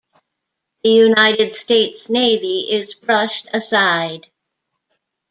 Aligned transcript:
The 0.83 0.89
United 0.89 1.55
States 1.55 2.09
Navy 2.09 2.61
is 2.71 2.95
brushed 2.95 3.45
aside. 3.53 4.31